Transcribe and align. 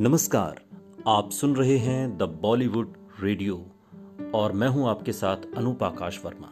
नमस्कार, 0.00 0.60
आप 1.08 1.30
सुन 1.30 1.54
रहे 1.56 1.76
हैं 1.78 2.18
द 2.18 2.22
बॉलीवुड 2.22 2.96
रेडियो 3.20 3.54
और 4.34 4.52
मैं 4.52 4.68
हूँ 4.68 4.88
आपके 4.88 5.12
साथ 5.12 5.36
अनूप 5.56 5.82
आकाश 5.82 6.20
वर्मा। 6.24 6.48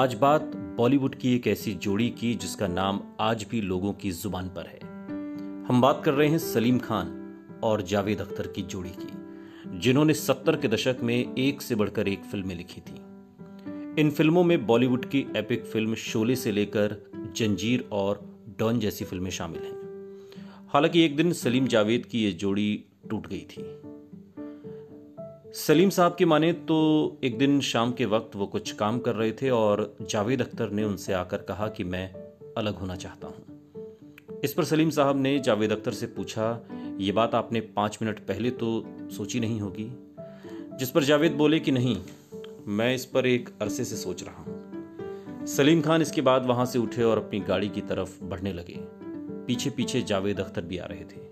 आज 0.00 0.14
बात 0.14 0.42
बॉलीवुड 0.56 1.14
की 1.14 1.34
एक 1.36 1.46
ऐसी 1.46 1.72
जोड़ी 1.74 2.10
की 2.10 2.34
जिसका 2.34 2.66
नाम 2.66 3.00
आज 3.20 3.46
भी 3.50 3.60
लोगों 3.60 3.92
की 3.92 4.10
ज़ुबान 4.10 4.48
पर 4.48 4.66
है। 4.66 4.78
हम 5.68 5.80
बात 5.80 6.02
कर 6.04 6.14
रहे 6.14 6.28
हैं 6.28 6.38
सलीम 6.38 6.78
खान 6.78 7.60
और 7.64 7.82
जावेद 7.82 8.20
अख्तर 8.20 8.46
की 8.46 8.62
जोड़ी 8.62 8.92
की, 8.98 9.78
जिन्होंने 9.78 10.14
सत्तर 10.14 10.56
के 10.56 10.68
दशक 10.68 10.98
में 11.02 11.34
एक 11.38 11.62
से 11.62 11.74
बढ़कर 11.74 12.08
एक 12.08 12.24
फ़िल्में 12.24 12.54
लिखी 12.54 12.80
थी। 12.80 13.00
इन 14.00 14.10
फ़िल्मों 14.10 14.44
में 14.44 14.66
बॉलीवुड 14.66 15.04
की 15.04 15.26
एपिक 15.36 15.64
फ़िल्म 15.64 15.94
शोले 15.94 16.36
से 16.36 16.52
लेकर 16.52 17.00
जंजीर 17.36 17.88
और 17.92 18.24
डॉन 18.58 18.80
जैसी 18.80 19.04
फ़िल्में 19.04 19.30
शामिल 19.30 19.62
हैं। 19.62 19.87
हालाँकि 20.72 21.04
एक 21.04 21.16
दिन 21.16 21.32
सलीम 21.32 21.66
जावेद 21.66 22.06
की 22.06 22.24
यह 22.24 22.32
जोड़ी 22.32 22.84
टूट 23.10 23.26
गई 23.26 23.46
थी। 23.50 23.62
सलीम 25.54 25.90
साहब 25.90 26.16
की 26.18 26.24
माने 26.24 26.52
तो 26.52 27.18
एक 27.24 27.38
दिन 27.38 27.60
शाम 27.60 27.92
के 27.92 28.04
वक्त 28.04 28.36
वो 28.36 28.46
कुछ 28.46 28.72
काम 28.72 28.98
कर 28.98 29.14
रहे 29.14 29.32
थे 29.32 29.50
और 29.50 29.96
जावेद 30.10 30.42
अख्तर 30.42 30.70
ने 30.70 30.84
उनसे 30.84 31.12
आकर 31.12 31.36
कहा 31.36 31.68
कि 31.68 31.84
मैं 31.84 32.14
अलग 32.56 32.74
होना 32.74 32.96
चाहता 32.96 33.26
हूँ। 33.26 34.40
इस 34.44 34.52
पर 34.52 34.64
सलीम 34.64 34.90
साहब 34.90 35.20
ने 35.20 35.38
जावेद 35.38 35.72
अख्तर 35.72 35.92
से 35.92 36.06
पूछा, 36.06 36.64
ये 37.00 37.12
बात 37.12 37.34
आपने 37.34 37.60
पाँच 37.60 37.98
मिनट 38.02 38.18
पहले 38.18 38.50
तो 38.50 38.84
सोची 39.10 39.40
नहीं 39.40 39.60
होगी? 39.60 39.90
जिस 40.78 40.90
पर 40.90 41.04
जावेद 41.04 41.32
बोले 41.32 41.60
कि 41.60 41.70
नहीं, 41.70 41.96
मैं 42.66 42.94
इस 42.94 43.04
पर 43.04 43.26
एक 43.26 43.48
अरसे 43.62 43.84
से 43.84 43.96
सोच 43.96 44.22
रहा 44.22 44.42
हूँ। 44.42 45.46
सलीम 45.46 45.82
खान 45.82 46.02
इसके 46.02 46.20
बाद 46.20 46.46
वहाँ 46.46 46.66
से 46.66 46.78
उठे 46.78 47.02
और 47.02 47.18
अपनी 47.18 47.40
गाड़ी 47.40 47.68
की 47.68 47.80
तरफ़ 47.80 48.24
बढ़ने 48.24 48.52
लगे। 48.52 48.97
पीछे 49.30 49.70
पीछे 49.70 50.02
जावेद 50.02 50.40
अख्तर 50.40 50.62
भी 50.62 50.78
आ 50.78 50.86
रहे 50.86 51.04
थे। 51.04 51.28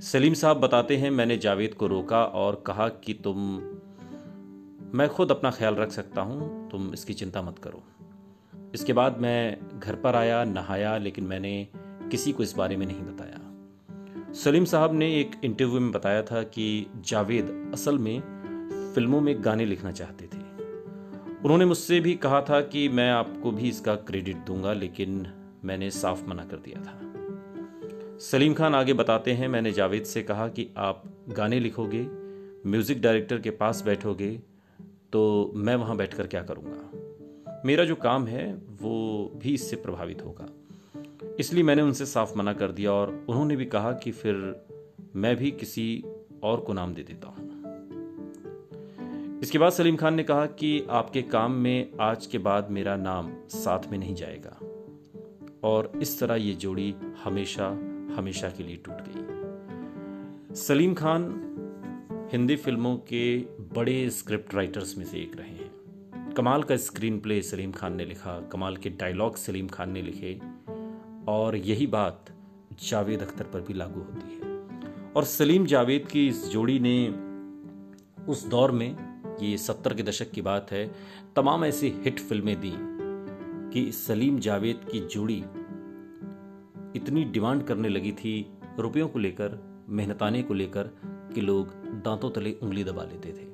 सलीम 0.00 0.34
साहब 0.34 0.56
बताते 0.56 0.96
हैं, 0.96 1.10
मैंने 1.10 1.36
जावेद 1.36 1.74
को 1.74 1.86
रोका 1.86 2.24
और 2.24 2.64
कहा 2.66 2.88
कि 2.88 3.14
तुम, 3.14 3.36
मैं 4.98 5.08
खुद 5.08 5.30
अपना 5.30 5.50
ख्याल 5.50 5.74
रख 5.74 5.90
सकता 5.90 6.20
हूँ, 6.20 6.70
तुम 6.70 6.92
इसकी 6.94 7.14
चिंता 7.14 7.42
मत 7.42 7.58
करो। 7.58 7.82
इसके 8.74 8.92
बाद 8.92 9.18
मैं 9.18 9.58
घर 9.80 9.94
पर 9.94 10.14
आया, 10.14 10.44
नहाया, 10.44 10.98
लेकिन 10.98 11.24
मैंने 11.24 11.68
किसी 12.10 12.32
को 12.32 12.42
इस 12.42 12.54
बारे 12.56 12.76
में 12.76 12.86
नहीं 12.86 13.02
बताया। 13.02 13.40
सलीम 14.32 14.64
साहब 14.64 14.94
ने 14.94 15.20
एक 15.20 15.30
इंटरव्यू 15.44 15.80
में 15.80 15.92
बताया 15.92 16.22
था 16.22 16.42
कि 16.42 16.86
जावेद 16.96 17.70
असल 17.74 17.98
में 17.98 18.20
फ़िल्मों 18.94 19.20
में 19.20 19.44
गाने 19.44 19.64
लिखना 19.66 19.92
चाहते 19.92 20.24
थे। 20.24 20.38
उन्होंने 21.44 21.64
मुझसे 21.64 22.00
भी 22.00 22.14
कहा 22.14 22.40
था 22.40 22.60
कि 22.60 22.88
मैं 22.88 23.10
आपको 23.10 23.50
भी 23.50 23.68
इसका 23.68 23.94
क्रेडिट 23.94 24.36
दूँगा, 24.36 24.72
लेकिन 24.72 25.26
मैंने 25.64 25.90
साफ़ 25.90 26.26
मना 26.26 26.44
कर 26.44 26.56
दिया 26.56 26.80
था। 26.80 27.07
सलीम 28.20 28.54
खान 28.54 28.74
आगे 28.74 28.92
बताते 28.92 29.32
हैं, 29.32 29.48
मैंने 29.48 29.72
जावेद 29.72 30.04
से 30.04 30.22
कहा 30.22 30.48
कि 30.48 30.68
आप 30.76 31.02
गाने 31.28 31.60
लिखोगे, 31.60 32.06
म्यूज़िक 32.66 33.00
डायरेक्टर 33.00 33.38
के 33.38 33.50
पास 33.50 33.82
बैठोगे 33.86 34.30
तो 35.12 35.52
मैं 35.54 35.76
वहाँ 35.76 35.96
बैठकर 35.96 36.26
क्या 36.26 36.42
करूँगा? 36.42 37.62
मेरा 37.66 37.84
जो 37.84 37.94
काम 37.94 38.26
है, 38.26 38.54
वो 38.54 39.32
भी 39.36 39.54
इससे 39.54 39.76
प्रभावित 39.76 40.22
होगा। 40.24 40.48
इसलिए 41.40 41.62
मैंने 41.62 41.82
उनसे 41.82 42.06
साफ़ 42.06 42.38
मना 42.38 42.52
कर 42.52 42.72
दिया 42.72 42.92
और 42.92 43.26
उन्होंने 43.28 43.56
भी 43.56 43.64
कहा 43.64 43.92
कि 43.92 44.12
फिर 44.12 44.66
मैं 45.16 45.36
भी 45.36 45.50
किसी 45.50 46.04
और 46.42 46.60
को 46.60 46.72
नाम 46.72 46.94
दे 46.94 47.02
देता 47.02 47.28
हूँ। 47.28 47.46
इसके 49.42 49.58
बाद 49.58 49.72
सलीम 49.72 49.96
खान 49.96 50.14
ने 50.14 50.22
कहा 50.22 50.46
कि 50.46 50.86
आपके 50.90 51.22
काम 51.22 51.52
में 51.52 51.90
आज 52.00 52.26
के 52.26 52.38
बाद 52.38 52.70
मेरा 52.70 52.96
नाम 52.96 53.32
साथ 53.48 53.90
में 53.90 53.98
नहीं 53.98 54.14
जाएगा। 54.14 54.58
और 55.64 55.92
इस 56.02 56.20
तरह 56.20 56.34
ये 56.34 56.54
जोड़ी 56.54 56.94
हमेशा 57.24 57.87
हमेशा 58.16 58.48
के 58.48 58.62
लिए 58.62 58.76
टूट 58.76 58.94
गई। 58.94 60.54
सलीम 60.54 60.94
खान 60.94 61.44
हिंदी 62.32 62.56
फ़िल्मों 62.56 62.96
के 62.96 63.38
बड़े 63.74 64.10
स्क्रिप्ट 64.10 64.54
राइटर्स 64.54 64.98
में 64.98 65.04
से 65.04 65.18
एक 65.18 65.36
रहे 65.36 65.48
हैं। 65.48 66.34
कमाल 66.34 66.62
का 66.62 66.76
स्क्रीन 66.76 67.20
प्ले 67.20 67.42
सलीम 67.42 67.72
खान 67.72 67.94
ने 67.94 68.04
लिखा, 68.04 68.40
कमाल 68.40 68.76
के 68.76 68.90
डायलॉग 68.90 69.36
सलीम 69.36 69.68
खान 69.68 69.90
ने 69.90 70.02
लिखे, 70.02 70.40
और 71.28 71.56
यही 71.56 71.86
बात 71.86 72.24
जावेद 72.88 73.22
अख्तर 73.22 73.44
पर 73.44 73.60
भी 73.60 73.74
लागू 73.74 74.00
होती 74.00 74.34
है। 74.34 74.58
और 75.16 75.24
सलीम 75.24 75.66
जावेद 75.66 76.06
की 76.06 76.28
इस 76.28 76.48
जोड़ी 76.48 76.78
ने 76.78 77.08
उस 78.24 78.46
दौर 78.46 78.70
में, 78.70 78.96
ये 79.42 79.58
सत्तर 79.58 79.94
के 79.94 80.02
दशक 80.02 80.30
की 80.30 80.42
बात 80.42 80.72
है, 80.72 80.94
तमाम 81.36 81.64
ऐसी 81.64 81.88
हिट 81.88 82.20
फ़िल्में 82.20 82.56
दी 82.60 82.72
कि 83.72 83.92
सलीम 83.92 84.38
जावेद 84.38 84.80
की 84.92 85.00
जोड़ी 85.00 85.44
इतनी 86.96 87.24
डिमांड 87.24 87.62
करने 87.62 87.88
लगी 87.88 88.12
थी 88.12 88.52
रुपयों 88.78 89.08
को 89.08 89.18
लेकर, 89.18 89.58
मेहनताने 89.88 90.42
को 90.42 90.54
लेकर 90.54 90.90
कि 91.04 91.40
लोग 91.40 91.68
दांतों 91.84 92.30
तले 92.30 92.52
उंगली 92.52 92.84
दबा 92.84 93.04
लेते 93.04 93.28
थे। 93.28 93.48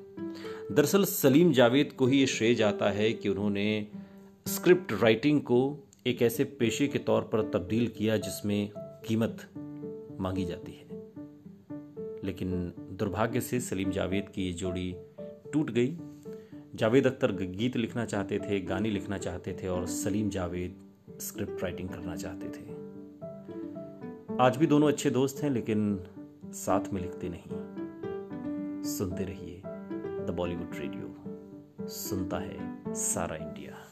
दरअसल 0.71 1.05
सलीम 1.05 1.51
जावेद 1.51 1.93
को 1.93 2.07
ही 2.07 2.19
ये 2.19 2.27
श्रेय 2.27 2.55
जाता 2.55 2.89
है 2.89 3.13
कि 3.13 3.29
उन्होंने 3.29 3.87
स्क्रिप्ट 4.47 4.93
राइटिंग 5.01 5.41
को 5.41 5.79
एक 6.07 6.21
ऐसे 6.21 6.43
पेशे 6.43 6.87
के 6.87 6.99
तौर 6.99 7.21
पर 7.21 7.41
तब्दील 7.41 7.87
किया 7.87 8.17
जिसमें 8.17 8.71
कीमत 8.77 9.47
मांगी 10.19 10.45
जाती 10.45 10.71
है। 10.71 10.85
लेकिन 12.23 12.73
दुर्भाग्य 12.91 13.41
से 13.41 13.59
सलीम 13.59 13.91
जावेद 13.91 14.29
की 14.29 14.43
ये 14.43 14.53
जोड़ी 14.53 14.95
टूट 15.21 15.71
गई। 15.71 15.97
जावेद 16.75 17.07
अख्तर 17.07 17.31
गीत 17.31 17.77
लिखना 17.77 18.05
चाहते 18.05 18.39
थे, 18.39 18.59
गाने 18.59 18.89
लिखना 18.89 19.17
चाहते 19.17 19.53
थे 19.53 19.67
और 19.67 19.85
सलीम 19.85 20.29
जावेद 20.29 20.75
स्क्रिप्ट 21.19 21.63
राइटिंग 21.63 21.89
करना 21.89 22.15
चाहते 22.15 22.45
थे। 22.45 22.94
आज 24.39 24.57
भी 24.57 24.67
दोनों 24.67 24.87
अच्छे 24.87 25.09
दोस्त 25.09 25.43
हैं, 25.43 25.49
लेकिन 25.49 26.03
साथ 26.53 26.93
में 26.93 27.01
लिखते 27.01 27.29
नहीं। 27.29 28.83
सुनते 28.83 29.23
रहिए 29.23 29.61
द 30.25 30.33
बॉलीवुड 30.37 30.71
रेडियो 30.73 31.87
सुनता 31.87 32.37
है 32.37 32.93
सारा 32.93 33.35
इंडिया 33.35 33.84